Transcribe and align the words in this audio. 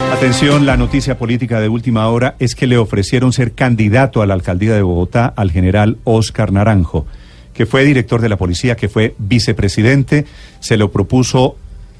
Atención, 0.00 0.66
la 0.66 0.76
noticia 0.76 1.18
política 1.18 1.60
de 1.60 1.68
última 1.68 2.08
hora 2.08 2.34
es 2.40 2.56
que 2.56 2.66
le 2.66 2.78
ofrecieron 2.78 3.32
ser 3.32 3.52
candidato 3.52 4.22
a 4.22 4.26
la 4.26 4.34
alcaldía 4.34 4.74
de 4.74 4.82
Bogotá 4.82 5.26
al 5.36 5.52
general 5.52 5.98
Oscar 6.02 6.50
Naranjo, 6.50 7.06
que 7.52 7.64
fue 7.64 7.84
director 7.84 8.20
de 8.20 8.28
la 8.28 8.36
policía, 8.36 8.74
que 8.74 8.88
fue 8.88 9.14
vicepresidente. 9.18 10.24
Se 10.58 10.76
lo 10.76 10.90
propuso 10.90 11.56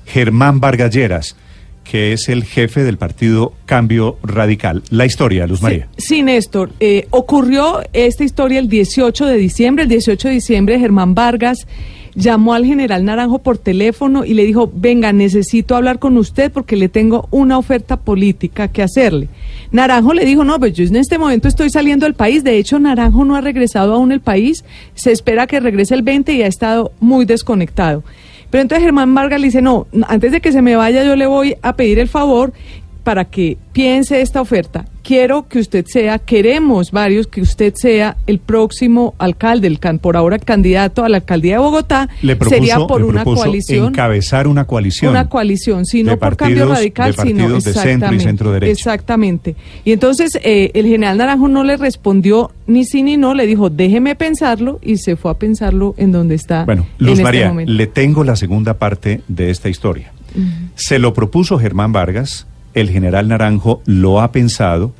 Germán 0.06 0.58
Vargas 0.58 0.92
Lleras, 0.92 1.36
que 1.84 2.12
es 2.12 2.28
el 2.28 2.42
jefe 2.42 2.82
del 2.82 2.98
partido 2.98 3.52
Cambio 3.64 4.18
Radical. 4.24 4.82
La 4.90 5.06
historia, 5.06 5.46
Luz 5.46 5.62
María. 5.62 5.86
Sí, 5.96 6.24
Néstor. 6.24 6.72
eh, 6.80 7.06
ocurrió 7.10 7.80
esta 7.92 8.24
historia 8.24 8.58
el 8.58 8.68
18 8.68 9.24
de 9.24 9.36
diciembre. 9.36 9.84
El 9.84 9.90
18 9.90 10.28
de 10.28 10.34
diciembre, 10.34 10.80
Germán 10.80 11.14
Vargas 11.14 11.68
llamó 12.14 12.54
al 12.54 12.64
general 12.64 13.04
Naranjo 13.04 13.38
por 13.38 13.58
teléfono 13.58 14.24
y 14.24 14.34
le 14.34 14.44
dijo, 14.44 14.70
venga, 14.74 15.12
necesito 15.12 15.76
hablar 15.76 15.98
con 15.98 16.16
usted 16.16 16.52
porque 16.52 16.76
le 16.76 16.88
tengo 16.88 17.28
una 17.30 17.58
oferta 17.58 17.96
política 17.96 18.68
que 18.68 18.82
hacerle. 18.82 19.28
Naranjo 19.72 20.14
le 20.14 20.24
dijo, 20.24 20.44
no, 20.44 20.58
pues 20.58 20.74
yo 20.74 20.84
en 20.84 20.96
este 20.96 21.18
momento 21.18 21.48
estoy 21.48 21.70
saliendo 21.70 22.06
del 22.06 22.14
país. 22.14 22.44
De 22.44 22.56
hecho, 22.56 22.78
Naranjo 22.78 23.24
no 23.24 23.36
ha 23.36 23.40
regresado 23.40 23.94
aún 23.94 24.12
al 24.12 24.20
país. 24.20 24.64
Se 24.94 25.12
espera 25.12 25.46
que 25.46 25.60
regrese 25.60 25.94
el 25.94 26.02
20 26.02 26.32
y 26.32 26.42
ha 26.42 26.46
estado 26.46 26.92
muy 27.00 27.24
desconectado. 27.24 28.04
Pero 28.50 28.62
entonces 28.62 28.84
Germán 28.84 29.14
Vargas 29.14 29.40
le 29.40 29.48
dice, 29.48 29.62
no, 29.62 29.86
antes 30.06 30.30
de 30.30 30.40
que 30.40 30.52
se 30.52 30.62
me 30.62 30.76
vaya 30.76 31.04
yo 31.04 31.16
le 31.16 31.26
voy 31.26 31.56
a 31.62 31.74
pedir 31.74 31.98
el 31.98 32.08
favor 32.08 32.52
para 33.02 33.24
que 33.24 33.58
piense 33.72 34.20
esta 34.20 34.40
oferta. 34.40 34.84
Quiero 35.04 35.46
que 35.48 35.58
usted 35.58 35.84
sea, 35.86 36.18
queremos 36.18 36.90
varios 36.90 37.26
que 37.26 37.42
usted 37.42 37.74
sea 37.76 38.16
el 38.26 38.38
próximo 38.38 39.14
alcalde, 39.18 39.68
el 39.68 39.78
can, 39.78 39.98
por 39.98 40.16
ahora 40.16 40.38
candidato 40.38 41.04
a 41.04 41.10
la 41.10 41.18
alcaldía 41.18 41.56
de 41.56 41.58
Bogotá. 41.58 42.08
Le 42.22 42.36
propuso, 42.36 42.56
sería 42.56 42.78
por 42.78 43.02
le 43.02 43.06
una 43.08 43.22
coalición. 43.22 43.88
encabezar 43.88 44.48
una 44.48 44.64
coalición. 44.64 45.10
Una 45.10 45.28
coalición, 45.28 45.84
sí, 45.84 45.98
de 45.98 46.12
no 46.12 46.18
por 46.18 46.36
cambio 46.36 46.66
radical, 46.66 47.14
de 47.14 47.22
sino 47.22 47.48
de 47.50 47.60
centro 47.60 48.14
y 48.14 48.20
centro 48.20 48.50
derecha. 48.50 48.72
Exactamente. 48.72 49.56
Y 49.84 49.92
entonces 49.92 50.38
eh, 50.42 50.70
el 50.72 50.86
general 50.86 51.18
Naranjo 51.18 51.48
no 51.48 51.64
le 51.64 51.76
respondió 51.76 52.52
ni 52.66 52.86
sí 52.86 53.02
ni 53.02 53.18
no, 53.18 53.34
le 53.34 53.46
dijo, 53.46 53.68
déjeme 53.68 54.14
pensarlo 54.14 54.78
y 54.82 54.96
se 54.96 55.16
fue 55.16 55.30
a 55.32 55.34
pensarlo 55.34 55.94
en 55.98 56.12
donde 56.12 56.34
está 56.34 56.64
Bueno, 56.64 56.86
en 56.98 57.06
Luz 57.06 57.12
este 57.12 57.22
María, 57.24 57.48
momento. 57.48 57.70
le 57.72 57.86
tengo 57.86 58.24
la 58.24 58.36
segunda 58.36 58.78
parte 58.78 59.20
de 59.28 59.50
esta 59.50 59.68
historia. 59.68 60.12
Se 60.74 60.98
lo 60.98 61.12
propuso 61.14 61.58
Germán 61.58 61.92
Vargas, 61.92 62.46
el 62.74 62.90
general 62.90 63.28
Naranjo 63.28 63.82
lo 63.86 64.20
ha 64.20 64.32
pensado 64.32 64.92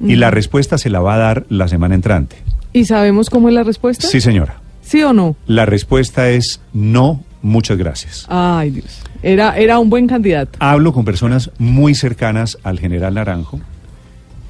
y 0.00 0.16
la 0.16 0.30
respuesta 0.30 0.78
se 0.78 0.90
la 0.90 1.00
va 1.00 1.14
a 1.14 1.18
dar 1.18 1.46
la 1.48 1.68
semana 1.68 1.94
entrante. 1.94 2.36
¿Y 2.72 2.86
sabemos 2.86 3.30
cómo 3.30 3.48
es 3.48 3.54
la 3.54 3.62
respuesta? 3.62 4.06
Sí, 4.06 4.20
señora. 4.20 4.60
¿Sí 4.82 5.02
o 5.02 5.12
no? 5.12 5.36
La 5.46 5.64
respuesta 5.64 6.28
es 6.30 6.60
no, 6.72 7.22
muchas 7.40 7.78
gracias. 7.78 8.26
Ay, 8.28 8.70
Dios. 8.70 9.00
Era, 9.22 9.56
era 9.56 9.78
un 9.78 9.90
buen 9.90 10.08
candidato. 10.08 10.58
Hablo 10.60 10.92
con 10.92 11.04
personas 11.04 11.50
muy 11.58 11.94
cercanas 11.94 12.58
al 12.64 12.80
general 12.80 13.14
Naranjo 13.14 13.60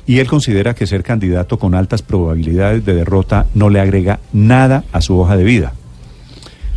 y 0.06 0.18
él 0.18 0.26
considera 0.26 0.74
que 0.74 0.86
ser 0.86 1.02
candidato 1.02 1.58
con 1.58 1.74
altas 1.74 2.02
probabilidades 2.02 2.84
de 2.84 2.94
derrota 2.94 3.46
no 3.54 3.70
le 3.70 3.80
agrega 3.80 4.20
nada 4.32 4.84
a 4.92 5.00
su 5.00 5.18
hoja 5.18 5.36
de 5.36 5.44
vida. 5.44 5.72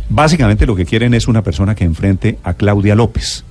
Básicamente 0.08 0.66
lo 0.66 0.76
que 0.76 0.86
quieren 0.86 1.14
es 1.14 1.26
una 1.26 1.42
persona 1.42 1.74
que 1.74 1.84
enfrente 1.84 2.38
a 2.44 2.54
Claudia 2.54 2.94
López. 2.94 3.44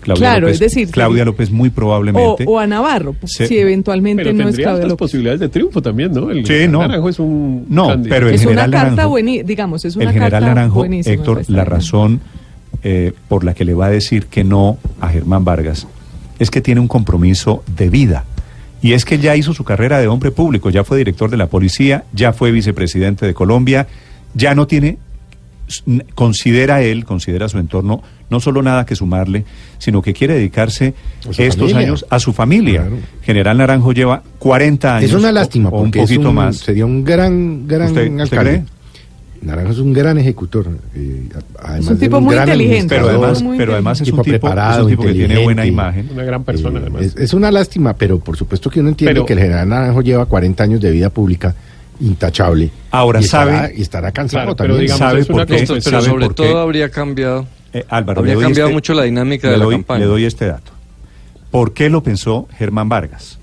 Claudia 0.00 0.20
Claro, 0.20 0.46
López- 0.48 0.52
es 0.54 0.58
decir, 0.60 0.90
Claudia 0.90 1.24
López 1.24 1.50
muy 1.50 1.70
probablemente. 1.70 2.44
o 2.46 2.58
a 2.58 2.66
Navarro, 2.66 3.12
pues, 3.14 3.32
si 3.32 3.58
eventualmente 3.58 4.22
Pero 4.24 4.36
no 4.36 4.48
es 4.48 4.54
Claudia 4.56 4.70
altas 4.72 4.88
López. 4.90 4.98
posibilidades 4.98 5.40
de 5.40 5.48
triunfo 5.48 5.82
también, 5.82 6.12
¿no? 6.12 6.30
El 6.30 6.46
Sí, 6.46 6.68
no. 6.68 6.80
Naranjo 6.80 7.08
es 7.08 7.18
un 7.18 7.66
No, 7.68 7.88
candidato. 7.88 8.14
pero 8.14 8.28
el 8.28 8.34
Es 8.34 8.42
una 8.42 8.50
general 8.62 8.70
carta 8.70 9.02
Naranjo- 9.04 9.08
buenísima, 9.08 9.48
digamos, 9.48 9.84
es 9.84 9.96
una 9.96 10.04
el 10.04 10.10
general 10.12 10.30
carta 10.30 10.46
Naranjo. 10.46 10.84
Héctor, 10.84 11.42
la 11.48 11.64
razón 11.64 12.20
eh, 12.82 13.12
por 13.28 13.42
la 13.42 13.54
que 13.54 13.64
le 13.64 13.74
va 13.74 13.86
a 13.86 13.90
decir 13.90 14.26
que 14.26 14.44
no 14.44 14.78
a 15.00 15.08
Germán 15.08 15.44
Vargas 15.44 15.88
es 16.38 16.50
que 16.50 16.60
tiene 16.60 16.80
un 16.80 16.86
compromiso 16.88 17.64
de 17.76 17.88
vida. 17.88 18.24
Y 18.82 18.92
es 18.92 19.04
que 19.04 19.18
ya 19.18 19.34
hizo 19.34 19.54
su 19.54 19.64
carrera 19.64 19.98
de 19.98 20.06
hombre 20.06 20.30
público, 20.30 20.70
ya 20.70 20.84
fue 20.84 20.98
director 20.98 21.30
de 21.30 21.36
la 21.38 21.46
policía, 21.48 22.04
ya 22.12 22.32
fue 22.32 22.52
vicepresidente 22.52 23.26
de 23.26 23.34
Colombia, 23.34 23.88
ya 24.34 24.54
no 24.54 24.66
tiene, 24.68 24.98
considera 26.14 26.82
él, 26.82 27.04
considera 27.04 27.48
su 27.48 27.58
entorno, 27.58 28.02
no 28.30 28.40
solo 28.40 28.62
nada 28.62 28.86
que 28.86 28.94
sumarle, 28.96 29.44
sino 29.78 30.02
que 30.02 30.12
quiere 30.14 30.34
dedicarse 30.34 30.94
estos 31.38 31.56
familia. 31.70 31.78
años 31.78 32.06
a 32.10 32.18
su 32.18 32.32
familia. 32.32 32.80
Claro. 32.82 32.96
General 33.22 33.58
Naranjo 33.58 33.92
lleva 33.92 34.22
40 34.38 34.96
años. 34.96 35.10
Es 35.10 35.16
una 35.16 35.32
lástima 35.32 35.68
o 35.70 35.76
un 35.76 35.82
porque 35.84 36.00
es 36.02 36.04
poquito 36.10 36.28
un- 36.30 36.34
más. 36.34 36.56
sería 36.58 36.86
un 36.86 37.04
gran, 37.04 37.66
gran 37.66 37.88
¿Usted- 37.88 38.08
usted 38.10 38.20
alcalde. 38.20 38.50
cree? 38.50 38.64
Naranjo 39.42 39.72
es 39.72 39.78
un 39.78 39.92
gran 39.92 40.18
ejecutor. 40.18 40.66
eh, 40.94 41.22
Es 41.78 41.86
un 41.86 41.98
tipo 41.98 42.20
muy 42.20 42.34
gran 42.34 42.48
inteligente. 42.48 42.94
Pero 42.96 43.10
además, 43.10 43.42
muy 43.42 43.58
pero 43.58 43.74
además 43.74 44.00
es 44.00 44.08
un 44.08 44.12
tipo 44.12 44.22
tipo, 44.22 44.34
es 44.36 44.40
preparado, 44.40 44.84
un 44.84 44.90
tipo 44.90 45.02
que 45.04 45.12
tiene 45.12 45.38
buena 45.44 45.66
imagen. 45.66 46.08
Una 46.12 46.24
gran 46.24 46.42
persona, 46.42 46.78
eh, 46.78 46.82
además. 46.82 47.02
es, 47.02 47.16
es 47.16 47.34
una 47.34 47.50
lástima, 47.52 47.92
pero 47.94 48.18
por 48.18 48.36
supuesto 48.36 48.70
que 48.70 48.80
uno 48.80 48.88
entiende 48.88 49.12
Pero- 49.14 49.26
que 49.26 49.34
el 49.34 49.38
general 49.40 49.68
Naranjo 49.68 50.00
lleva 50.00 50.24
40 50.26 50.64
años 50.64 50.80
de 50.80 50.90
vida 50.90 51.10
pública 51.10 51.54
intachable. 52.00 52.70
Ahora 52.90 53.20
y 53.20 53.24
estará- 53.24 53.56
sabe- 53.62 53.74
y 53.76 53.82
estará 53.82 54.12
cansado 54.12 54.42
Claro, 54.44 54.56
pero 54.56 54.68
también. 54.74 54.80
digamos, 54.82 54.98
¿Sabe 54.98 55.20
es 55.20 55.26
por 55.26 55.46
qué? 55.46 55.64
Pero 55.66 55.80
¿Sabe 55.80 56.02
sobre 56.06 56.26
por 56.26 56.34
qué? 56.34 56.42
todo 56.42 56.58
habría 56.60 56.88
cambiado, 56.90 57.46
Eh, 57.72 57.84
Álvaro, 57.88 58.20
habría 58.20 58.34
cambiado 58.34 58.68
este- 58.68 58.74
mucho 58.74 58.94
la 58.94 59.02
dinámica 59.04 59.50
de 59.50 59.56
la 59.58 59.64
doy- 59.64 59.74
campaña. 59.76 60.00
Le 60.00 60.06
doy 60.06 60.24
este 60.24 60.46
dato. 60.46 60.72
¿Por 61.50 61.72
qué 61.72 61.88
lo 61.90 62.02
pensó 62.02 62.48
Germán 62.58 62.88
Vargas? 62.88 63.38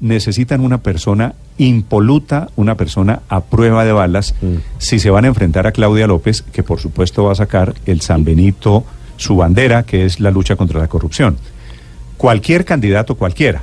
Necesitan 0.00 0.60
una 0.60 0.78
persona 0.82 1.34
impoluta, 1.56 2.48
una 2.56 2.74
persona 2.76 3.20
a 3.28 3.40
prueba 3.42 3.84
de 3.84 3.92
balas, 3.92 4.34
Mm. 4.42 4.56
si 4.78 4.98
se 4.98 5.08
van 5.10 5.24
a 5.24 5.28
enfrentar 5.28 5.66
a 5.66 5.72
Claudia 5.72 6.06
López, 6.06 6.42
que 6.42 6.62
por 6.62 6.80
supuesto 6.80 7.24
va 7.24 7.32
a 7.32 7.36
sacar 7.36 7.74
el 7.86 8.00
San 8.00 8.24
Benito, 8.24 8.84
su 9.16 9.36
bandera, 9.36 9.84
que 9.84 10.04
es 10.04 10.18
la 10.20 10.30
lucha 10.32 10.56
contra 10.56 10.80
la 10.80 10.88
corrupción. 10.88 11.36
Cualquier 12.16 12.64
candidato, 12.64 13.14
cualquiera. 13.14 13.62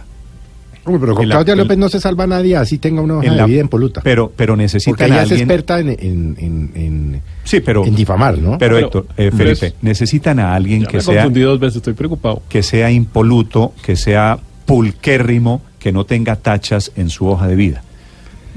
Uy, 0.85 0.97
pero 0.99 1.13
con 1.15 1.25
Claudia 1.25 1.55
López 1.55 1.77
no 1.77 1.89
se 1.89 1.99
salva 1.99 2.25
nadie, 2.25 2.55
así 2.55 2.77
tenga 2.79 3.01
una 3.01 3.17
hoja 3.17 3.25
en 3.27 3.31
de 3.33 3.37
la- 3.37 3.45
vida 3.45 3.61
impoluta. 3.61 4.01
Pero, 4.01 4.31
pero 4.35 4.53
porque 4.53 4.63
necesitan 4.63 5.07
ella 5.07 5.15
a 5.19 5.23
es 5.23 5.31
alguien... 5.31 5.39
experta 5.41 5.79
en, 5.79 5.89
en, 5.89 6.35
en, 6.39 6.71
en- 6.75 7.21
Sí, 7.43 7.59
pero... 7.59 7.85
en 7.85 7.95
difamar, 7.95 8.37
¿no? 8.39 8.57
Pero, 8.57 8.75
Pero- 8.75 8.85
Héctor, 8.87 9.05
eh, 9.17 9.31
Felipe, 9.31 9.67
es- 9.67 9.75
necesitan 9.81 10.39
a 10.39 10.55
alguien 10.55 10.81
Ya 10.83 10.87
que 10.87 10.97
me 10.97 11.03
sea... 11.03 11.29
dos 11.29 11.59
veces, 11.59 11.77
estoy 11.77 11.93
preocupado. 11.93 12.41
que 12.49 12.63
sea 12.63 12.89
impoluto, 12.91 13.73
que 13.83 13.95
sea 13.95 14.39
pulquérrimo, 14.65 15.61
que 15.79 15.91
no 15.91 16.05
tenga 16.05 16.35
tachas 16.37 16.91
en 16.95 17.09
su 17.09 17.27
hoja 17.27 17.47
de 17.47 17.55
vida. 17.55 17.83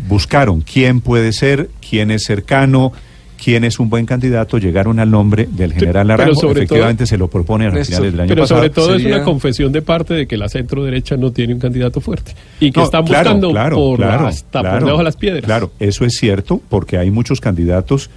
Buscaron 0.09 0.61
quién 0.63 1.01
puede 1.01 1.33
ser, 1.33 1.71
quién 1.87 2.11
es 2.11 2.25
cercano, 2.25 2.93
quién 3.45 3.63
es 3.65 3.79
un 3.79 3.91
buen 3.91 4.07
candidato, 4.07 4.57
llegaron 4.57 4.99
al 4.99 5.11
nombre 5.11 5.47
del 5.51 5.75
general 5.75 6.07
pero 6.07 6.17
Naranjo, 6.17 6.41
sobre 6.41 6.63
efectivamente 6.63 7.05
se 7.07 7.19
lo 7.19 7.29
proponen 7.29 7.69
a 7.69 7.73
Néstor, 7.73 7.97
finales 7.97 8.13
del 8.13 8.21
año 8.21 8.29
Pero 8.29 8.43
pasado. 8.43 8.61
sobre 8.61 8.71
todo 8.71 8.95
es 8.95 9.05
una 9.05 9.23
confesión 9.23 9.71
de 9.71 9.83
parte 9.83 10.15
de 10.15 10.27
que 10.27 10.39
la 10.39 10.49
centro 10.49 10.83
derecha 10.83 11.19
no 11.19 11.31
tiene 11.31 11.53
un 11.53 11.61
candidato 11.61 12.01
fuerte 12.01 12.35
y 12.59 12.73
que 12.73 12.81
No, 12.81 12.87
están 12.87 13.05
claro, 13.05 13.25
buscando 13.25 13.51
claro, 13.51 13.77
por 13.77 13.97
claro, 13.99 14.27
hasta 14.29 14.61
claro, 14.61 14.71
por 14.77 14.85
debajo 14.85 14.99
de 14.99 15.05
las 15.05 15.17
piedras. 15.17 15.45
Claro, 15.45 15.73
eso 15.79 16.07
es 16.07 16.15
cierto, 16.15 16.63
porque 16.71 16.97
hay 16.97 17.11
muchos 17.11 17.43
candidatos 17.43 18.09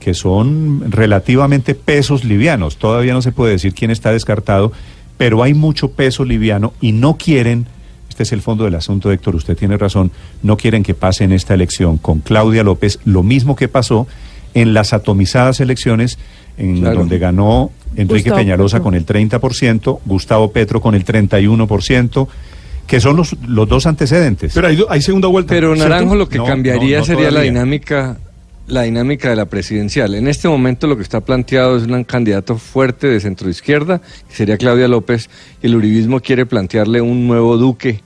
que 0.00 0.14
son 0.14 0.90
relativamente 0.90 1.74
pesos 1.74 2.24
livianos. 2.24 2.78
Todavía 2.78 3.12
no 3.12 3.20
se 3.20 3.30
puede 3.30 3.52
decir 3.52 3.74
quién 3.74 3.90
está 3.90 4.10
descartado, 4.10 4.72
pero 5.18 5.42
hay 5.42 5.52
mucho 5.52 5.90
peso 5.90 6.24
liviano 6.24 6.72
y 6.80 6.92
no 6.92 7.18
quieren, 7.18 7.66
este 8.08 8.22
es 8.22 8.32
el 8.32 8.40
fondo 8.40 8.64
del 8.64 8.74
asunto, 8.74 9.12
Héctor, 9.12 9.36
usted 9.36 9.54
tiene 9.54 9.76
razón, 9.76 10.12
no 10.42 10.56
quieren 10.56 10.82
que 10.82 10.94
pase 10.94 11.24
en 11.24 11.32
esta 11.32 11.52
elección 11.52 11.98
con 11.98 12.20
Claudia 12.20 12.64
López 12.64 13.00
lo 13.04 13.22
mismo 13.22 13.54
que 13.54 13.68
pasó 13.68 14.06
en 14.54 14.74
las 14.74 14.92
atomizadas 14.92 15.60
elecciones 15.60 16.18
en 16.58 16.80
Claro. 16.80 16.98
donde 17.00 17.18
ganó 17.18 17.70
Enrique 17.96 18.30
Gustavo 18.30 18.36
Peñalosa 18.36 18.76
Petro. 18.78 18.84
con 18.84 18.94
el 18.94 19.06
30%, 19.06 20.00
Gustavo 20.04 20.52
Petro 20.52 20.80
con 20.80 20.94
el 20.94 21.04
31%, 21.04 22.28
que 22.86 23.00
son 23.00 23.16
los, 23.16 23.36
los 23.46 23.68
dos 23.68 23.86
antecedentes. 23.86 24.52
Pero 24.54 24.66
hay, 24.68 24.76
do- 24.76 24.90
hay 24.90 25.00
segunda 25.00 25.28
vuelta. 25.28 25.48
Pero 25.54 25.74
¿cierto? 25.74 25.88
Naranjo 25.88 26.14
lo 26.14 26.28
que 26.28 26.38
No, 26.38 26.44
cambiaría 26.44 26.98
no, 26.98 27.00
no 27.02 27.06
sería 27.06 27.30
la 27.30 27.40
dinámica 27.42 28.18
la 28.68 28.82
dinámica 28.82 29.28
de 29.28 29.36
la 29.36 29.46
presidencial. 29.46 30.14
En 30.14 30.28
este 30.28 30.48
momento 30.48 30.86
lo 30.86 30.96
que 30.96 31.02
está 31.02 31.20
planteado 31.20 31.76
es 31.76 31.82
un 31.82 32.04
candidato 32.04 32.56
fuerte 32.58 33.08
de 33.08 33.18
centro 33.20 33.50
izquierda, 33.50 34.00
que 34.28 34.34
sería 34.36 34.56
Claudia 34.56 34.86
López, 34.88 35.28
y 35.62 35.66
el 35.66 35.74
uribismo 35.74 36.20
quiere 36.20 36.46
plantearle 36.46 37.00
un 37.00 37.26
nuevo 37.26 37.56
duque 37.58 38.00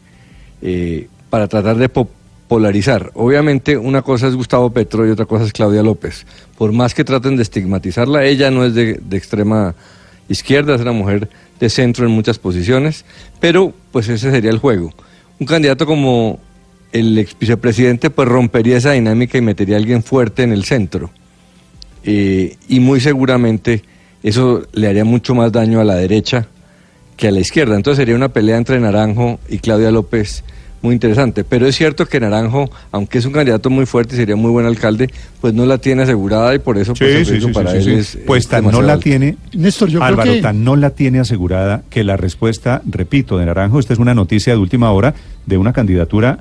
eh, 0.62 1.08
para 1.30 1.46
tratar 1.46 1.76
de 1.76 1.88
po- 1.90 2.08
polarizar. 2.48 3.10
Obviamente 3.14 3.76
una 3.76 4.02
cosa 4.02 4.28
es 4.28 4.34
Gustavo 4.34 4.70
Petro 4.70 5.06
y 5.06 5.10
otra 5.10 5.26
cosa 5.26 5.44
es 5.44 5.52
Claudia 5.52 5.82
López. 5.82 6.26
Por 6.56 6.72
más 6.72 6.94
que 6.94 7.04
traten 7.04 7.36
de 7.36 7.42
estigmatizarla, 7.42 8.24
ella 8.24 8.50
no 8.50 8.64
es 8.64 8.74
de, 8.74 9.00
de 9.02 9.16
extrema 9.16 9.74
izquierda, 10.28 10.74
es 10.74 10.80
una 10.80 10.92
mujer 10.92 11.28
de 11.60 11.70
centro 11.70 12.06
en 12.06 12.12
muchas 12.12 12.38
posiciones, 12.38 13.04
pero 13.40 13.72
pues 13.92 14.08
ese 14.08 14.30
sería 14.30 14.50
el 14.50 14.58
juego. 14.58 14.92
Un 15.38 15.46
candidato 15.46 15.86
como 15.86 16.40
el 16.92 17.18
ex 17.18 17.36
vicepresidente 17.38 18.10
pues 18.10 18.28
rompería 18.28 18.76
esa 18.76 18.92
dinámica 18.92 19.38
y 19.38 19.42
metería 19.42 19.76
a 19.76 19.78
alguien 19.78 20.02
fuerte 20.02 20.42
en 20.42 20.52
el 20.52 20.64
centro. 20.64 21.10
Eh, 22.04 22.56
y 22.68 22.80
muy 22.80 23.00
seguramente 23.00 23.82
eso 24.22 24.66
le 24.72 24.88
haría 24.88 25.04
mucho 25.04 25.34
más 25.34 25.52
daño 25.52 25.80
a 25.80 25.84
la 25.84 25.96
derecha 25.96 26.48
que 27.16 27.28
a 27.28 27.30
la 27.30 27.40
izquierda. 27.40 27.76
Entonces 27.76 27.98
sería 27.98 28.14
una 28.14 28.28
pelea 28.28 28.56
entre 28.56 28.78
Naranjo 28.78 29.38
y 29.48 29.58
Claudia 29.58 29.90
López 29.90 30.44
muy 30.82 30.94
interesante. 30.94 31.42
Pero 31.44 31.66
es 31.66 31.74
cierto 31.76 32.06
que 32.06 32.20
Naranjo, 32.20 32.70
aunque 32.92 33.18
es 33.18 33.24
un 33.26 33.32
candidato 33.32 33.70
muy 33.70 33.86
fuerte 33.86 34.14
y 34.14 34.18
sería 34.18 34.36
muy 34.36 34.50
buen 34.50 34.66
alcalde, 34.66 35.10
pues 35.40 35.54
no 35.54 35.66
la 35.66 35.78
tiene 35.78 36.02
asegurada 36.02 36.54
y 36.54 36.58
por 36.58 36.78
eso 36.78 36.94
pues, 36.94 37.28
para 37.52 37.72
él 37.72 37.88
es- 37.88 38.18
Pues 38.26 38.44
es 38.44 38.48
tan 38.48 38.64
no 38.64 38.82
la 38.82 38.94
alto. 38.94 39.04
tiene, 39.04 39.36
Néstor, 39.54 39.88
yo 39.88 39.98
creo 39.98 40.08
Álvaro, 40.08 40.32
que- 40.32 40.42
tan 40.42 40.64
no 40.64 40.76
la 40.76 40.90
tiene 40.90 41.18
asegurada 41.20 41.82
que 41.90 42.04
la 42.04 42.16
respuesta, 42.16 42.82
repito, 42.86 43.38
de 43.38 43.46
Naranjo, 43.46 43.78
esta 43.80 43.92
es 43.92 43.98
una 43.98 44.14
noticia 44.14 44.52
de 44.52 44.58
última 44.58 44.90
hora 44.92 45.14
de 45.46 45.58
una 45.58 45.72
candidatura 45.72 46.38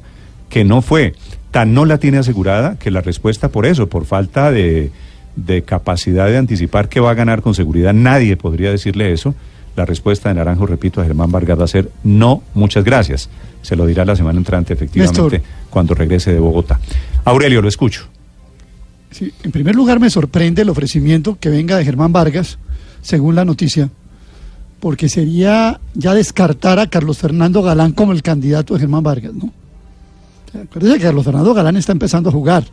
que 0.50 0.64
no 0.64 0.82
fue. 0.82 1.14
Tan 1.52 1.74
no 1.74 1.86
la 1.86 1.98
tiene 1.98 2.18
asegurada 2.18 2.78
que 2.78 2.92
la 2.92 3.02
respuesta 3.02 3.50
por 3.50 3.66
eso, 3.66 3.88
por 3.88 4.06
falta 4.06 4.52
de, 4.52 4.92
de 5.38 5.64
capacidad 5.64 6.28
de 6.28 6.38
anticipar 6.38 6.90
que 6.90 7.00
va 7.00 7.12
a 7.12 7.14
ganar 7.14 7.42
con 7.42 7.56
seguridad, 7.56 7.94
nadie 7.94 8.38
podría 8.38 8.72
decirle 8.72 9.12
eso. 9.14 9.34
La 9.76 9.86
respuesta 9.86 10.30
de 10.30 10.36
Naranjo, 10.36 10.66
repito, 10.66 11.02
a 11.02 11.04
Germán 11.06 11.32
Vargas 11.32 11.60
va 11.60 11.66
a 11.66 11.68
ser 11.68 11.92
no, 12.04 12.44
muchas 12.54 12.84
gracias. 12.84 13.30
Se 13.62 13.76
lo 13.76 13.86
dirá 13.86 14.06
la 14.06 14.16
semana 14.16 14.38
entrante, 14.38 14.74
efectivamente, 14.74 15.22
Néstor. 15.22 15.42
cuando 15.70 15.94
regrese 15.96 16.32
de 16.32 16.40
Bogotá. 16.40 16.80
Aurelio, 17.26 17.62
lo 17.62 17.68
escucho. 17.68 18.08
Sí, 19.12 19.34
en 19.44 19.52
primer 19.52 19.76
lugar 19.76 20.00
me 20.00 20.10
sorprende 20.10 20.62
el 20.62 20.70
ofrecimiento 20.70 21.38
que 21.40 21.50
venga 21.50 21.78
de 21.78 21.84
Germán 21.86 22.14
Vargas, 22.14 22.58
según 23.02 23.36
la 23.36 23.44
noticia, 23.46 23.90
porque 24.80 25.10
sería 25.10 25.80
ya 25.94 26.14
descartar 26.14 26.80
a 26.80 26.88
Carlos 26.88 27.18
Fernando 27.18 27.62
Galán 27.62 27.92
como 27.94 28.12
el 28.12 28.22
candidato 28.22 28.74
de 28.76 28.82
Germán 28.82 29.04
Vargas, 29.04 29.34
¿no? 29.34 29.52
Acuérdense 30.62 30.98
que 31.00 31.04
Carlos 31.04 31.26
Fernando 31.26 31.54
Galán 31.54 31.76
está 31.76 31.92
empezando 31.92 32.30
a 32.30 32.32
jugar 32.32 32.64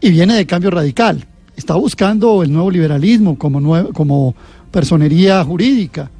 y 0.00 0.10
viene 0.10 0.34
de 0.34 0.46
cambio 0.46 0.70
radical. 0.70 1.24
Está 1.56 1.74
buscando 1.74 2.42
el 2.42 2.52
nuevo 2.52 2.70
liberalismo 2.70 3.36
como, 3.36 3.60
nue- 3.60 3.92
como 3.92 4.34
personería 4.70 5.42
jurídica, 5.44 6.10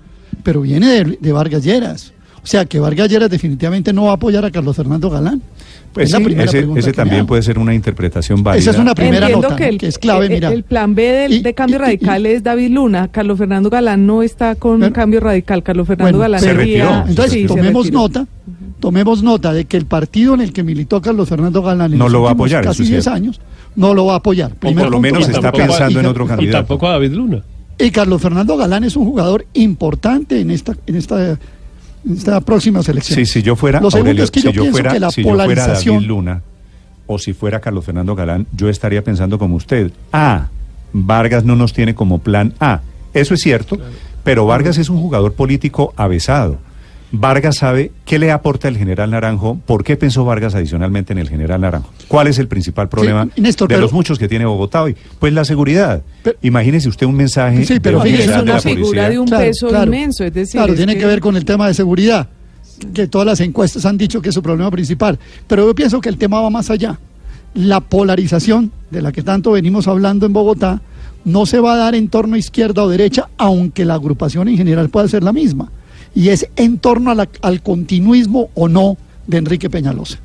pero 0.42 0.60
viene 0.62 0.86
de, 0.88 1.18
de 1.20 1.32
Vargas 1.32 1.62
Lleras. 1.64 2.12
O 2.42 2.46
sea 2.46 2.64
que 2.64 2.78
Vargas 2.78 3.08
Lleras 3.10 3.28
definitivamente 3.30 3.92
no 3.92 4.04
va 4.04 4.12
a 4.12 4.14
apoyar 4.14 4.44
a 4.44 4.50
Carlos 4.50 4.74
Fernando 4.76 5.10
Galán. 5.10 5.42
Pues 5.92 6.06
Es 6.06 6.12
la 6.12 6.18
sí, 6.18 6.24
primera 6.24 6.44
ese, 6.44 6.58
pregunta 6.58 6.80
ese 6.80 6.92
también 6.92 7.26
puede 7.26 7.42
ser 7.42 7.58
una 7.58 7.74
interpretación 7.74 8.42
válida. 8.42 8.60
Esa 8.60 8.70
es 8.72 8.78
una 8.78 8.94
primera 8.94 9.26
Entiendo 9.26 9.48
nota, 9.48 9.56
que, 9.56 9.68
el, 9.68 9.78
que 9.78 9.86
es 9.88 9.98
clave, 9.98 10.26
el- 10.26 10.32
mira. 10.32 10.52
el 10.52 10.62
plan 10.62 10.94
B 10.94 11.02
del, 11.02 11.32
Y- 11.32 11.40
de 11.42 11.54
cambio 11.54 11.76
y- 11.76 11.78
y- 11.78 11.82
radical 11.82 12.26
es 12.26 12.42
David 12.42 12.70
Luna. 12.70 13.08
Carlos 13.08 13.38
Fernando 13.38 13.70
Galán 13.70 14.06
no 14.06 14.22
está 14.22 14.54
con 14.54 14.78
Bueno, 14.78 14.92
cambio 14.94 15.20
radical. 15.20 15.62
Carlos 15.62 15.86
Fernando 15.86 16.18
Bueno, 16.18 16.18
Galán 16.20 16.40
se 16.40 16.46
sería- 16.46 16.84
retiró. 16.84 17.08
Entonces, 17.08 17.32
sí, 17.32 17.40
se 17.42 17.46
tomemos 17.48 17.84
retiró. 17.86 18.00
nota, 18.00 18.26
tomemos 18.80 19.22
nota 19.22 19.52
de 19.52 19.64
que 19.64 19.76
el 19.76 19.86
partido 19.86 20.34
en 20.34 20.42
el 20.42 20.52
que 20.52 20.62
militó 20.62 21.00
Carlos 21.02 21.28
Fernando 21.28 21.62
Galán 21.62 21.92
en 21.92 21.98
No 21.98 22.04
los 22.04 22.12
lo 22.12 22.22
va 22.22 22.30
a 22.30 22.32
apoyar, 22.32 22.64
casi 22.64 22.82
es 22.82 22.88
10 22.90 23.04
cierto. 23.04 23.16
años 23.16 23.40
no 23.76 23.94
lo 23.94 24.06
va 24.06 24.14
a 24.14 24.16
apoyar. 24.18 24.54
Primer 24.54 24.84
por 24.84 24.92
lo 24.92 25.00
menos 25.00 25.28
está 25.28 25.50
pensando 25.52 25.98
Y 26.00 26.04
en 26.04 26.06
otro 26.06 26.24
Y 26.26 26.28
candidato. 26.28 26.58
tampoco 26.58 26.86
a 26.86 26.90
David 26.92 27.12
Luna. 27.12 27.42
Y 27.78 27.90
Carlos 27.90 28.20
Fernando 28.20 28.56
Galán 28.56 28.84
es 28.84 28.96
un 28.96 29.04
jugador 29.06 29.46
importante 29.54 30.40
en 30.40 30.50
esta, 30.50 30.75
en 30.86 30.96
esta, 30.96 31.30
en 31.30 31.38
esta 32.12 32.40
próxima 32.40 32.82
selección. 32.82 33.16
Sí, 33.19 33.26
si 33.26 33.42
yo 33.42 33.54
fuera, 33.56 33.80
Lo 33.80 33.90
segundo 33.90 34.08
Aurelio, 34.10 34.25
es 34.25 34.30
que 34.30 34.40
si 34.40 34.46
yo 34.46 34.52
yo 34.52 34.62
pienso 34.62 34.78
fuera, 34.78 34.92
que 34.92 35.00
la 35.00 35.10
si 35.10 35.22
yo 35.22 35.28
fuera 35.34 35.44
polarización- 35.44 35.94
David 35.94 36.06
Luna 36.08 36.42
o 37.06 37.19
si 37.19 37.32
fuera 37.32 37.60
Carlos 37.60 37.84
Fernando 37.84 38.14
Galán, 38.14 38.46
yo 38.54 38.69
estaría 38.69 39.02
pensando 39.04 39.38
como 39.38 39.56
usted. 39.56 39.92
Ah, 40.12 40.48
Vargas 40.92 41.44
no 41.44 41.54
nos 41.56 41.72
tiene 41.72 41.94
como 41.94 42.19
plan 42.19 42.52
A. 42.60 42.80
Eso 43.14 43.34
es 43.34 43.40
cierto, 43.40 43.78
pero 44.25 44.44
Vargas 44.46 44.76
es 44.78 44.88
un 44.90 45.00
jugador 45.00 45.32
político 45.34 45.92
avesado. 45.96 46.58
Vargas 47.10 47.56
sabe 47.56 47.90
qué 48.05 48.19
le 48.19 48.31
aporta 48.31 48.69
el 48.69 48.76
general 48.76 49.10
Naranjo, 49.10 49.58
por 49.64 49.82
qué 49.82 49.96
pensó 49.96 50.25
Vargas 50.26 50.55
adicionalmente 50.55 51.12
en 51.14 51.19
el 51.19 51.28
general 51.28 51.62
Naranjo. 51.62 51.90
¿Cuál 52.06 52.26
es 52.26 52.38
el 52.38 52.49
principal 52.49 52.88
problema 52.90 53.28
Néstor, 53.37 53.69
de 53.69 53.75
pero- 53.76 53.82
los 53.82 53.93
muchos 53.94 54.19
que 54.19 54.28
tiene 54.28 54.44
Bogotá 54.44 54.82
hoy? 54.82 54.94
Pues 55.19 55.32
la 55.32 55.44
seguridad. 55.46 56.02
Pero- 56.22 56.37
Imagínese 56.43 56.88
usted 56.88 57.06
un 57.06 57.14
mensaje 57.16 57.64
Sí, 57.64 57.81
pero 57.81 58.00
de 58.00 58.10
Es 58.14 58.26
de 58.26 58.43
una 58.43 58.60
figura 58.60 58.82
policía. 58.82 59.08
de 59.10 59.19
un 59.19 59.26
Claro, 59.26 59.44
peso 59.44 59.69
claro. 59.69 59.84
inmenso. 59.87 60.25
Es 60.25 60.34
decir, 60.34 60.58
Claro, 60.58 60.72
es 60.75 60.76
tiene 60.76 60.99
que... 60.99 61.06
ver 61.06 61.20
con 61.20 61.37
el 61.37 61.44
tema 61.46 61.66
de 61.66 61.72
seguridad, 61.75 62.28
que 62.93 63.06
todas 63.08 63.26
las 63.26 63.40
encuestas 63.40 63.87
han 63.87 63.96
dicho 63.96 64.20
que 64.20 64.28
es 64.28 64.34
su 64.34 64.43
problema 64.43 64.70
principal. 64.70 65.19
Pero 65.46 65.66
yo 65.66 65.75
pienso 65.75 66.02
que 66.02 66.11
el 66.11 66.19
tema 66.19 66.43
va 66.43 66.50
más 66.50 66.69
allá. 66.70 66.99
La 67.54 67.81
polarización 67.81 68.70
de 68.90 69.00
la 69.00 69.12
que 69.12 69.22
tanto 69.22 69.52
venimos 69.52 69.88
hablando 69.88 70.26
en 70.26 70.34
Bogotá 70.34 70.82
no 71.25 71.46
se 71.46 71.58
va 71.58 71.72
a 71.72 71.76
dar 71.76 71.94
en 71.94 72.08
torno 72.08 72.34
a 72.34 72.38
izquierda 72.38 72.82
o 72.84 72.88
derecha, 72.90 73.28
aunque 73.38 73.87
la 73.87 73.94
agrupación 73.94 74.49
en 74.49 74.58
general 74.58 74.90
pueda 74.90 75.08
ser 75.08 75.22
la 75.22 75.32
misma. 75.32 75.70
Y 76.14 76.28
es 76.31 76.49
en 76.56 76.78
torno 76.78 77.10
a 77.10 77.14
la- 77.14 77.28
al 77.43 77.62
continuismo 77.62 78.50
o 78.55 78.69
no 78.69 78.96
de 79.26 79.38
Enrique 79.38 79.69
Peñalosa, 79.70 80.19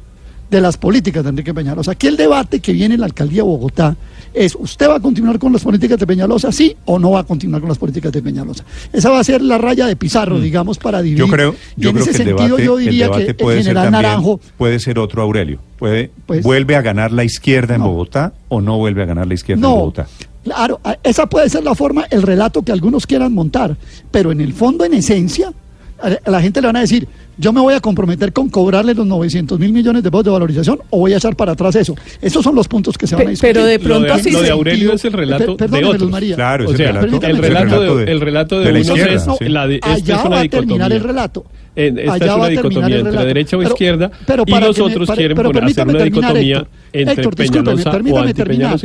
de 0.49 0.61
las 0.61 0.77
políticas 0.77 1.23
de 1.23 1.29
Enrique 1.29 1.53
Peñalosa. 1.53 1.91
Aquí 1.91 2.07
el 2.07 2.17
debate 2.17 2.59
que 2.59 2.73
viene 2.73 2.95
en 2.95 3.01
la 3.01 3.07
alcaldía 3.07 3.37
de 3.43 3.47
Bogotá 3.47 3.95
es, 4.33 4.55
¿usted 4.59 4.89
va 4.89 4.95
a 4.95 4.99
continuar 4.99 5.37
con 5.37 5.51
las 5.53 5.61
políticas 5.63 5.99
de 5.99 6.07
Peñalosa, 6.07 6.51
sí 6.51 6.75
o 6.85 6.97
no 6.97 7.11
va 7.11 7.19
a 7.19 7.23
continuar 7.23 7.61
con 7.61 7.69
las 7.69 7.77
políticas 7.77 8.11
de 8.11 8.21
Peñalosa? 8.21 8.63
Esa 8.91 9.09
va 9.11 9.19
a 9.19 9.23
ser 9.23 9.41
la 9.41 9.57
raya 9.59 9.85
de 9.85 9.95
Pizarro, 9.95 10.39
digamos, 10.39 10.77
para 10.79 11.01
dividir. 11.01 11.23
Mm. 11.23 11.27
Yo 11.27 11.31
creo, 11.33 11.55
y 11.77 11.81
yo 11.81 11.89
en 11.89 11.95
creo 11.95 12.03
ese 12.05 12.11
que 12.11 12.17
el 12.23 12.27
sentido 12.29 12.47
debate, 12.57 12.65
yo 12.65 12.79
el 12.79 12.85
diría 12.85 13.11
que 13.11 13.23
el 13.25 13.35
puede 13.35 13.57
ser 13.57 13.63
general 13.65 13.83
también- 13.91 14.01
Naranjo 14.03 14.39
puede 14.57 14.79
ser 14.79 14.97
otro 14.99 15.21
Aurelio. 15.21 15.59
Puede, 15.77 16.11
Pues- 16.25 16.43
¿Vuelve 16.43 16.75
a 16.75 16.81
ganar 16.81 17.11
la 17.11 17.23
izquierda 17.23 17.75
en 17.75 17.81
No. 17.81 17.89
Bogotá 17.89 18.33
o 18.47 18.61
no 18.61 18.77
vuelve 18.77 19.03
a 19.03 19.05
ganar 19.05 19.27
la 19.27 19.33
izquierda 19.35 19.67
en 19.67 19.73
Bogotá? 19.73 20.07
claro, 20.43 20.79
esa 21.03 21.25
puede 21.27 21.49
ser 21.49 21.63
la 21.63 21.73
forma, 21.75 22.05
el 22.09 22.21
relato 22.21 22.63
que 22.63 22.71
algunos 22.71 23.05
quieran 23.07 23.33
montar, 23.33 23.77
pero 24.11 24.31
en 24.31 24.41
el 24.41 24.53
fondo, 24.53 24.83
en 24.83 24.93
esencia, 24.93 25.53
a 26.01 26.29
la 26.31 26.41
gente 26.41 26.59
le 26.61 26.67
van 26.67 26.75
a 26.75 26.81
decir, 26.81 27.07
yo 27.37 27.51
me 27.53 27.61
voy 27.61 27.73
a 27.73 27.79
comprometer 27.79 28.33
con 28.33 28.49
cobrarle 28.49 28.93
los 28.93 29.05
900 29.07 29.57
mil 29.59 29.71
millones 29.71 30.03
de 30.03 30.09
votos 30.09 30.25
de 30.25 30.31
valorización 30.31 30.79
o 30.89 30.99
voy 30.99 31.13
a 31.13 31.17
echar 31.17 31.35
para 31.35 31.53
atrás 31.53 31.75
eso. 31.75 31.95
Esos 32.21 32.43
son 32.43 32.55
los 32.55 32.67
puntos 32.67 32.97
que 32.97 33.07
se 33.07 33.15
van 33.15 33.27
a 33.27 33.29
discutir. 33.31 33.53
pero 33.53 33.65
de 33.65 33.77
Lo 33.77 33.83
pronto 33.83 34.15
de, 34.17 34.23
sí 34.23 34.31
lo 34.31 34.41
de 34.41 34.49
Aurelio 34.51 34.93
es 34.93 35.05
el 35.05 35.13
relato 35.13 35.55
de 35.55 35.81
Luz 35.81 35.95
otros. 35.95 36.09
María. 36.11 36.35
Claro, 36.35 36.67
O 36.67 36.71
es 36.71 36.77
sea, 36.77 36.89
el 36.89 36.95
relato, 36.97 37.25
el 37.27 37.37
relato 37.37 37.81
de, 37.81 38.05
de- 38.05 38.11
el 38.11 38.21
relato 38.21 38.59
de, 38.59 38.65
de 38.65 38.71
la 38.73 38.79
unos 38.93 38.99
es, 38.99 39.23
sí. 39.39 39.45
la 39.49 39.67
de- 39.67 39.75
esta 39.75 39.91
allá 39.93 40.15
es 40.15 40.25
una 40.25 40.35
va 40.35 40.41
a 40.41 40.47
terminar 40.47 40.91
el 40.93 40.99
relato. 41.01 41.45
En- 41.75 41.97
esta 41.97 42.13
Allá 42.13 42.25
es 42.25 42.31
va 42.31 42.35
una 42.35 42.43
a 42.43 42.47
terminar 42.49 42.69
dicotomía 42.69 42.95
entre 42.97 43.11
relato. 43.11 43.27
derecha 43.27 43.55
o 43.57 43.59
Pero- 43.59 43.71
izquierda 43.71 44.11
pero 44.27 44.43
y 44.45 44.51
para 44.51 44.67
los 44.67 44.75
que 44.75 44.81
me- 44.83 44.87
otros 44.91 45.07
para- 45.07 45.17
quieren 45.17 45.37
pero 45.37 45.49
poner, 45.51 45.63
hacer 45.63 45.87
una 45.87 46.03
dicotomía 46.03 46.55
Héctor. 46.57 46.67
entre 46.93 47.13
Héctor, 47.13 47.35
Peñalosa 47.35 47.89
o 47.89 48.33
terminar. 48.33 48.79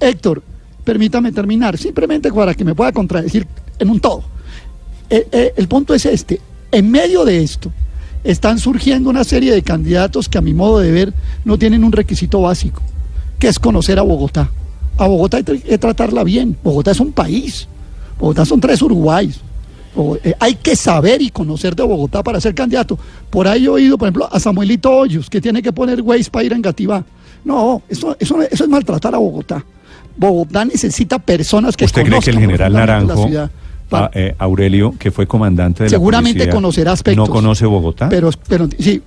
Héctor, 0.00 0.42
permítame 0.84 1.32
terminar, 1.32 1.76
simplemente 1.78 2.32
para 2.32 2.54
que 2.54 2.64
me 2.64 2.74
pueda 2.74 2.90
contradecir 2.92 3.46
en 3.78 3.90
un 3.90 4.00
todo. 4.00 4.22
Eh, 5.10 5.26
eh, 5.32 5.54
el 5.56 5.68
punto 5.68 5.94
es 5.94 6.04
este, 6.06 6.40
en 6.70 6.90
medio 6.90 7.24
de 7.24 7.42
esto 7.42 7.72
están 8.24 8.58
surgiendo 8.58 9.08
una 9.08 9.24
serie 9.24 9.52
de 9.52 9.62
candidatos 9.62 10.28
que 10.28 10.38
a 10.38 10.42
mi 10.42 10.52
modo 10.52 10.80
de 10.80 10.90
ver 10.90 11.14
no 11.44 11.58
tienen 11.58 11.84
un 11.84 11.92
requisito 11.92 12.42
básico, 12.42 12.82
que 13.38 13.48
es 13.48 13.58
conocer 13.58 13.98
a 13.98 14.02
Bogotá. 14.02 14.50
A 14.98 15.06
Bogotá 15.06 15.38
hay 15.38 15.44
que 15.44 15.78
tratarla 15.78 16.24
bien, 16.24 16.56
Bogotá 16.62 16.90
es 16.90 17.00
un 17.00 17.12
país, 17.12 17.68
Bogotá 18.18 18.44
son 18.44 18.60
tres 18.60 18.82
Uruguayos. 18.82 19.40
O, 19.96 20.16
eh, 20.16 20.34
hay 20.38 20.54
que 20.54 20.76
saber 20.76 21.22
y 21.22 21.30
conocer 21.30 21.74
de 21.74 21.82
Bogotá 21.82 22.22
para 22.22 22.40
ser 22.40 22.54
candidato. 22.54 22.98
Por 23.30 23.48
ahí 23.48 23.64
he 23.64 23.68
oído, 23.68 23.96
por 23.96 24.06
ejemplo, 24.06 24.28
a 24.30 24.38
Samuelito 24.38 24.90
Hoyos, 24.90 25.30
que 25.30 25.40
tiene 25.40 25.62
que 25.62 25.72
poner 25.72 26.02
Waze 26.02 26.30
para 26.30 26.44
ir 26.44 26.52
a 26.52 26.56
Engativá. 26.56 27.04
No, 27.44 27.82
eso, 27.88 28.16
eso, 28.20 28.42
eso 28.42 28.64
es 28.64 28.70
maltratar 28.70 29.14
a 29.14 29.18
Bogotá. 29.18 29.64
Bogotá 30.16 30.64
necesita 30.64 31.18
personas 31.18 31.76
que 31.76 31.84
¿Usted 31.84 32.02
cree 32.02 32.20
que 32.20 32.30
el 32.30 32.36
conozcan 32.36 32.40
general 32.40 32.72
profundamente 32.72 33.06
la 33.06 33.14
Naranjo, 33.14 33.28
ciudad. 33.28 33.50
A- 33.96 34.10
eh, 34.14 34.34
Aurelio, 34.38 34.94
que 34.98 35.10
fue 35.10 35.26
comandante 35.26 35.84
de 35.84 35.90
seguramente 35.90 36.46
la 36.46 36.52
conocerá 36.52 36.92
aspectos. 36.92 37.28
no 37.28 37.32
conoce 37.32 37.66
Bogotá? 37.66 38.08
Pero, 38.08 38.30
pero 38.48 38.68
sí, 38.78 39.02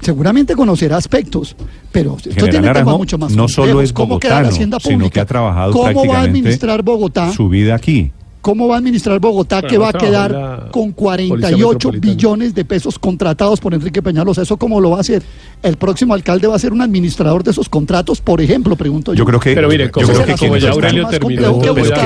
seguramente 0.00 0.54
conocerá 0.54 0.96
aspectos, 0.96 1.56
pero 1.90 2.16
esto 2.16 2.30
general 2.30 2.50
tiene 2.50 2.66
Naranjo 2.68 2.98
mucho 2.98 3.18
más 3.18 3.32
no 3.34 3.48
solo 3.48 3.80
es 3.80 3.92
¿Cómo 3.92 4.18
queda 4.18 4.30
la 4.34 4.36
bogotano, 4.40 4.54
hacienda 4.54 4.80
sino 4.80 4.92
pública? 4.98 5.12
que 5.14 5.20
ha 5.20 5.26
trabajado 5.26 5.72
¿Cómo 5.72 5.84
va 5.84 5.90
a 5.90 5.92
prácticamente 5.92 6.28
administrar 6.38 6.82
Bogotá? 6.82 7.32
su 7.32 7.48
vida 7.48 7.74
aquí. 7.74 8.12
¿Cómo 8.44 8.68
va 8.68 8.74
a 8.74 8.78
administrar 8.78 9.18
Bogotá 9.20 9.62
Bueno, 9.62 9.68
que 9.70 9.78
va 9.78 9.86
a 9.86 9.90
en 9.92 9.98
quedar 9.98 10.30
la 10.30 10.68
con 10.70 10.92
Policía 10.92 11.26
48 11.28 11.66
Metropolitana. 11.72 12.12
billones 12.14 12.54
de 12.54 12.64
pesos 12.66 12.98
contratados 12.98 13.58
por 13.58 13.72
Enrique 13.72 14.02
Peñalosa? 14.02 14.42
¿Eso 14.42 14.58
cómo 14.58 14.82
lo 14.82 14.90
va 14.90 14.98
a 14.98 15.00
hacer? 15.00 15.22
¿El 15.62 15.78
próximo 15.78 16.12
alcalde 16.12 16.46
va 16.46 16.54
a 16.54 16.58
ser 16.58 16.74
un 16.74 16.82
administrador 16.82 17.42
de 17.42 17.52
esos 17.52 17.70
contratos, 17.70 18.20
por 18.20 18.42
ejemplo? 18.42 18.76
Pregunto 18.76 19.14
yo. 19.14 19.20
Yo 19.20 19.24
creo 19.24 19.40
que, 19.40 19.54
Pero 19.54 19.66
mire, 19.68 19.86
yo 19.86 19.92
como, 19.92 20.08
creo 20.08 20.36
que 20.36 20.60
ya 20.60 20.70
Aurelio 20.72 21.08
terminó. 21.08 21.58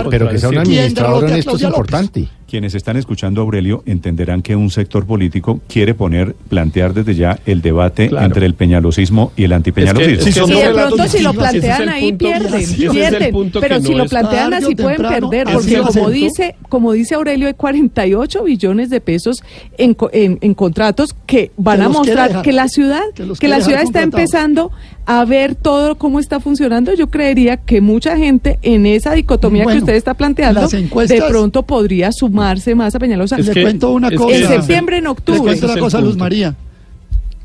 Pero 0.09 0.29
que 0.29 0.39
sea 0.39 0.49
un 0.51 0.55
¿Quién 0.59 0.61
administrador 0.61 1.25
a 1.25 1.27
honesto 1.27 1.57
es 1.57 1.63
importante. 1.63 2.29
Quienes 2.49 2.75
están 2.75 2.97
escuchando 2.97 3.43
a 3.43 3.45
Aurelio 3.45 3.83
entenderán 3.85 4.41
que 4.41 4.57
un 4.57 4.71
sector 4.71 5.05
político 5.05 5.61
quiere 5.69 5.93
poner, 5.93 6.35
plantear 6.49 6.95
desde 6.95 7.15
ya 7.15 7.39
el 7.45 7.61
debate 7.61 8.09
Claro. 8.09 8.25
entre 8.25 8.47
el 8.47 8.55
peñalosismo 8.55 9.33
y 9.37 9.45
el 9.45 9.53
antipeñalosismo. 9.53 10.13
Es 10.15 10.25
que- 10.25 10.29
es 10.31 10.35
que 10.35 10.41
son 10.41 10.51
Y 10.51 10.55
de 10.55 10.71
pronto 10.71 11.09
si 11.09 11.23
lo 11.23 11.35
plantean 11.35 11.89
ahí 11.91 12.13
pierden, 12.15 12.65
pierden. 12.91 13.53
pero 13.61 13.81
si 13.83 13.95
lo 13.95 14.07
plantean 14.07 14.55
así 14.55 14.75
pueden 14.75 15.03
perder, 15.03 15.47
porque 15.53 15.77
como 15.79 16.09
dice, 16.09 16.55
como 16.71 16.93
dice 16.93 17.17
Aurelio, 17.17 17.49
hay 17.49 17.55
48 17.55 18.43
billones 18.45 18.89
de 18.89 19.03
pesos 19.03 19.43
en, 19.77 19.93
co- 19.93 20.09
en, 20.15 20.39
en 20.41 20.55
contratos 20.55 21.15
que 21.27 21.51
van 21.59 21.81
Que 21.81 21.85
a 21.85 21.89
mostrar 21.91 22.43
que 22.43 22.53
la 22.53 22.69
ciudad, 22.69 23.03
Que 23.15 23.27
que 23.39 23.49
la 23.49 23.61
ciudad 23.61 23.83
está 23.83 24.01
empezando 24.03 24.71
a 25.11 25.25
ver 25.25 25.55
todo 25.55 25.97
cómo 25.97 26.21
está 26.21 26.39
funcionando, 26.39 26.93
yo 26.93 27.07
creería 27.07 27.57
que 27.57 27.81
mucha 27.81 28.15
gente 28.19 28.59
en 28.61 28.85
esa 28.85 29.15
dicotomía 29.15 29.65
Bueno, 29.65 29.79
que 29.79 29.85
usted 29.85 29.95
está 29.95 30.13
planteando, 30.13 30.61
las 30.61 30.75
encuestas- 30.75 31.19
de 31.19 31.27
pronto 31.27 31.63
podría 31.63 32.13
sumarse 32.13 32.75
más 32.75 32.95
a 32.95 32.99
Peñalosa. 32.99 33.39
Es 33.39 33.47
Le 33.47 33.55
que- 33.55 33.63
cuento 33.63 33.91
una 33.93 34.11
cosa. 34.11 34.37
en 34.37 34.47
septiembre, 34.49 34.99
en 34.99 35.05
Le 35.05 35.09
octubre. 35.09 35.41
cuento 35.41 35.65
Ese 35.65 35.73
una 35.73 35.81
cosa, 35.81 36.01
Luz. 36.03 36.17
María. 36.19 36.55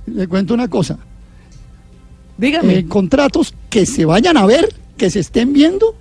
Le 0.07 0.27
cuento 0.27 0.53
una 0.53 0.67
cosa. 0.67 0.99
Dígame. 2.37 2.79
Eh, 2.79 2.85
contratos 2.85 3.53
que 3.69 3.85
se 3.85 4.03
vayan 4.03 4.35
a 4.35 4.45
ver, 4.45 4.67
que 4.97 5.09
se 5.09 5.21
estén 5.21 5.53
viendo, 5.53 5.95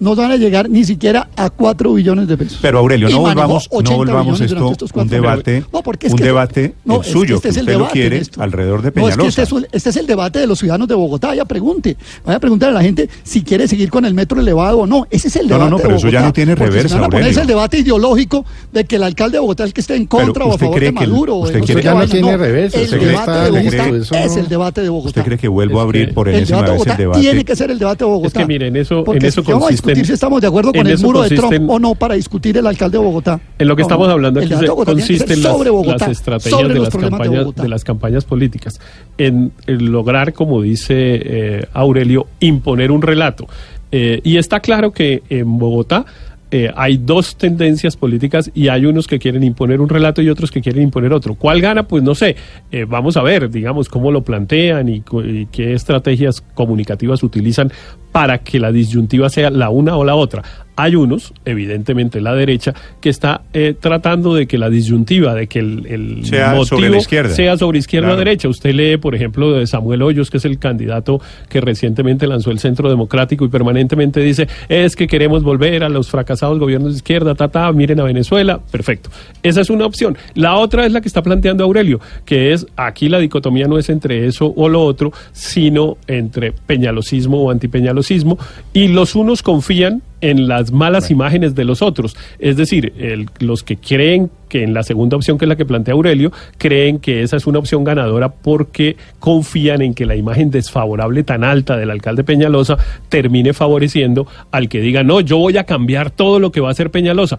no 0.00 0.14
van 0.14 0.30
a 0.30 0.36
llegar 0.36 0.68
ni 0.68 0.84
siquiera 0.84 1.28
a 1.36 1.50
4 1.50 1.92
billones 1.94 2.28
de 2.28 2.36
pesos. 2.36 2.58
Pero 2.62 2.78
Aurelio, 2.78 3.08
no 3.08 3.20
volvamos, 3.20 3.66
80 3.70 3.90
no 3.90 3.96
volvamos 3.96 4.40
esto 4.40 4.68
un 4.68 4.74
cuatro 4.92 5.04
debate. 5.08 5.64
No, 5.72 5.82
porque 5.82 6.06
es 6.08 6.12
un 6.12 6.18
que- 6.18 6.24
debate 6.24 6.74
no, 6.84 6.96
el 6.96 7.00
es 7.00 7.06
que 7.06 7.12
suyo, 7.12 7.34
este 7.36 7.48
que 7.48 7.50
es 7.50 7.56
el 7.56 7.62
usted 7.62 7.72
lo 7.72 7.78
debate, 7.78 7.92
quiere 7.92 8.22
alrededor 8.38 8.82
de 8.82 8.92
No, 9.00 9.08
es 9.08 9.14
que 9.14 9.22
Peñalosa. 9.22 9.42
este 9.42 9.56
es, 9.56 9.66
este 9.72 9.90
es 9.90 9.96
el 9.96 10.06
debate 10.06 10.38
de 10.38 10.46
los 10.46 10.58
ciudadanos 10.58 10.88
de 10.88 10.94
Bogotá. 10.94 11.28
Vaya, 11.28 11.44
pregunte. 11.44 11.96
Vaya 12.24 12.36
a 12.36 12.40
preguntar 12.40 12.70
a 12.70 12.72
la 12.72 12.82
gente 12.82 13.08
si 13.22 13.42
quiere 13.42 13.66
seguir 13.68 13.90
con 13.90 14.04
el 14.04 14.14
metro 14.14 14.40
elevado 14.40 14.78
o 14.80 14.86
no. 14.86 15.06
Ese 15.10 15.28
es 15.28 15.36
el 15.36 15.48
No, 15.48 15.54
no, 15.58 15.64
debate 15.66 15.70
no, 15.70 15.76
de 15.78 15.82
pero 15.84 15.96
eso 15.96 16.08
ya 16.08 16.20
no 16.22 16.32
tiene 16.32 16.56
Porque 16.56 16.70
si 16.72 16.76
reversa, 16.76 16.94
van 16.96 17.04
a 17.04 17.08
ponerse 17.08 17.28
Aurelio. 17.28 17.40
el 17.42 17.46
debate 17.48 17.78
ideológico 17.78 18.44
de 18.72 18.84
que 18.84 18.96
el 18.96 19.02
alcalde 19.02 19.36
de 19.36 19.40
Bogotá 19.40 19.64
es 19.64 19.68
el 19.68 19.74
que 19.74 19.80
esté 19.80 19.94
en 19.96 20.06
contra 20.06 20.44
o 20.44 20.48
a 20.50 20.54
¿usted 20.54 20.66
favor 20.66 20.78
cree 20.78 20.90
de 20.92 20.98
que 20.98 21.04
el- 21.04 21.10
Maduro. 21.10 21.34
o 21.36 21.38
usted 21.38 21.52
cree 21.54 21.60
no 21.60 21.66
que- 21.80 21.82
ya 21.82 21.94
no 21.94 22.06
tiene 22.06 22.36
reversa, 22.36 22.78
El 22.78 22.84
usted 22.84 22.96
cree 22.98 23.08
debate 23.10 23.26
que 23.26 23.38
de 23.38 23.66
está 23.66 23.84
Bogotá 23.88 24.24
es 24.24 24.32
no- 24.36 24.40
el 24.42 24.48
debate 24.48 24.80
de 24.82 24.88
Bogotá. 24.88 25.08
¿Usted 25.08 25.22
cree 25.24 25.38
que 25.38 25.48
vuelvo 25.48 25.78
a 25.78 25.82
Es 25.82 25.84
abrir 25.84 26.14
por 26.14 26.28
enésima 26.28 26.58
debate 26.62 26.72
vez 26.78 26.86
el 26.86 26.96
debate? 26.96 27.20
tiene 27.20 27.44
que 27.44 27.56
ser 27.56 27.70
el 27.70 27.78
debate 27.78 28.04
de 28.04 28.10
Bogotá. 28.10 28.40
que, 28.40 28.46
mire, 28.46 28.66
en 28.68 28.76
eso- 28.76 29.04
en 29.14 29.24
a 29.24 29.70
discutir 29.86 30.02
consisten- 30.02 30.06
si 30.06 30.12
estamos 30.12 30.40
de 30.40 30.46
acuerdo 30.48 30.72
con 30.72 30.80
en 30.80 30.86
el 30.92 30.98
muro 30.98 31.22
de 31.22 31.28
Trump 31.30 31.52
consisten- 31.52 31.70
o 31.70 31.78
no 31.78 31.94
para 31.94 32.14
discutir 32.14 32.56
el 32.56 32.66
alcalde 32.66 32.98
de 32.98 33.04
Bogotá. 33.04 33.40
En 33.58 33.68
lo 33.68 33.76
que 33.76 33.82
No, 33.82 33.86
estamos 33.88 34.06
no. 34.08 34.12
hablando 34.14 34.40
aquí 34.40 34.48
de 34.48 34.54
que 34.54 34.60
ser 34.60 34.68
consisten 34.84 35.42
las, 35.42 35.52
sobre 35.52 35.70
Bogotá, 35.70 35.96
las 36.08 36.08
estrategias 36.18 36.60
sobre 36.60 36.74
de 36.74 36.80
las, 36.80 36.92
de 36.92 36.98
campañas, 37.00 37.44
Bogotá. 37.44 37.62
de 37.62 37.68
las 37.68 37.84
campañas 37.84 38.24
políticas, 38.24 38.80
en, 39.18 39.52
en 39.66 39.92
lograr, 39.92 40.32
como 40.32 40.60
dice 40.62 40.94
eh, 40.96 41.66
Aurelio, 41.72 42.26
imponer 42.40 42.90
un 42.90 43.02
relato. 43.02 43.46
Eh, 43.92 44.20
y 44.24 44.36
está 44.36 44.60
claro 44.60 44.90
que 44.92 45.22
en 45.30 45.58
Bogotá 45.58 46.04
eh, 46.50 46.70
hay 46.76 46.98
dos 46.98 47.36
tendencias 47.36 47.96
políticas 47.96 48.50
y 48.54 48.68
hay 48.68 48.86
unos 48.86 49.06
que 49.06 49.18
quieren 49.18 49.42
imponer 49.42 49.80
un 49.80 49.88
relato 49.88 50.22
y 50.22 50.28
otros 50.28 50.50
que 50.50 50.60
quieren 50.60 50.82
imponer 50.82 51.12
otro. 51.12 51.34
¿Cuál 51.34 51.60
gana? 51.60 51.88
Pues 51.88 52.02
no 52.02 52.14
sé. 52.14 52.36
Eh, 52.70 52.84
vamos 52.88 53.16
a 53.16 53.22
ver, 53.22 53.50
digamos, 53.50 53.88
cómo 53.88 54.12
lo 54.12 54.22
plantean 54.22 54.88
y, 54.88 55.02
y 55.24 55.46
qué 55.46 55.74
estrategias 55.74 56.42
comunicativas 56.54 57.22
utilizan 57.22 57.72
para 58.12 58.38
que 58.38 58.60
la 58.60 58.70
disyuntiva 58.70 59.28
sea 59.28 59.50
la 59.50 59.70
una 59.70 59.96
o 59.96 60.04
la 60.04 60.14
otra. 60.14 60.42
Hay 60.76 60.94
unos, 60.94 61.32
evidentemente 61.44 62.20
la 62.20 62.34
derecha, 62.34 62.74
que 63.00 63.08
está 63.08 63.42
eh, 63.52 63.74
tratando 63.78 64.34
de 64.34 64.46
que 64.46 64.58
la 64.58 64.68
disyuntiva, 64.68 65.34
de 65.34 65.46
que 65.46 65.58
el, 65.58 65.86
el 65.86 66.24
Sea 66.26 66.48
motivo 66.48 66.64
sobre 66.66 66.90
la 66.90 66.98
izquierda. 66.98 67.34
sea 67.34 67.56
sobre 67.56 67.78
izquierda 67.78 68.12
o 68.12 68.16
derecha. 68.16 68.48
Usted 68.48 68.74
lee, 68.74 68.96
por 68.98 69.14
ejemplo, 69.14 69.52
de 69.52 69.66
Samuel 69.66 70.02
Hoyos, 70.02 70.30
que 70.30 70.36
es 70.36 70.44
el 70.44 70.58
candidato 70.58 71.20
que 71.48 71.60
recientemente 71.60 72.26
lanzó 72.26 72.50
el 72.50 72.58
Centro 72.58 72.90
Democrático 72.90 73.44
y 73.44 73.48
permanentemente 73.48 74.20
dice, 74.20 74.48
es 74.68 74.96
que 74.96 75.06
queremos 75.06 75.42
volver 75.42 75.82
a 75.82 75.88
los 75.88 76.10
fracasados 76.10 76.58
gobiernos 76.58 76.92
de 76.92 76.96
izquierda, 76.96 77.34
ta, 77.34 77.48
ta, 77.48 77.72
miren 77.72 78.00
a 78.00 78.04
Venezuela. 78.04 78.60
Perfecto. 78.70 79.10
Esa 79.42 79.62
es 79.62 79.70
una 79.70 79.86
opción. 79.86 80.16
La 80.34 80.56
otra 80.56 80.84
es 80.84 80.92
la 80.92 81.00
que 81.00 81.08
está 81.08 81.22
planteando 81.22 81.64
Aurelio, 81.64 82.00
que 82.24 82.52
es, 82.52 82.66
aquí 82.76 83.08
la 83.08 83.18
dicotomía 83.18 83.66
no 83.66 83.78
es 83.78 83.88
entre 83.88 84.26
eso 84.26 84.52
o 84.54 84.68
lo 84.68 84.84
otro, 84.84 85.12
sino 85.32 85.96
entre 86.06 86.52
peñalosismo 86.52 87.42
o 87.42 87.50
antipeñalosismo, 87.50 88.38
y 88.72 88.88
los 88.88 89.14
unos 89.14 89.42
confían 89.42 90.02
en 90.20 90.48
las 90.48 90.72
malas 90.72 91.10
imágenes 91.10 91.54
de 91.54 91.64
los 91.64 91.82
otros. 91.82 92.16
Es 92.38 92.56
decir, 92.56 92.92
el- 92.98 93.26
los 93.40 93.62
que 93.62 93.76
creen 93.76 94.30
que 94.48 94.62
en 94.62 94.72
la 94.74 94.82
segunda 94.84 95.16
opción, 95.16 95.38
que 95.38 95.44
es 95.44 95.48
la 95.48 95.56
que 95.56 95.64
plantea 95.64 95.92
Aurelio, 95.94 96.30
creen 96.56 97.00
que 97.00 97.22
esa 97.22 97.36
es 97.36 97.46
una 97.48 97.58
opción 97.58 97.82
ganadora 97.82 98.28
porque 98.28 98.96
confían 99.18 99.82
en 99.82 99.92
que 99.92 100.06
la 100.06 100.14
imagen 100.14 100.50
desfavorable 100.52 101.24
tan 101.24 101.42
alta 101.42 101.76
del 101.76 101.90
alcalde 101.90 102.22
Peñalosa 102.22 102.76
termine 103.08 103.52
favoreciendo 103.52 104.26
al 104.52 104.68
que 104.68 104.80
diga, 104.80 105.02
no, 105.02 105.20
yo 105.20 105.38
voy 105.38 105.56
a 105.58 105.64
cambiar 105.64 106.10
todo 106.10 106.38
lo 106.38 106.52
que 106.52 106.60
va 106.60 106.68
a 106.68 106.70
hacer 106.72 106.90
Peñalosa. 106.90 107.38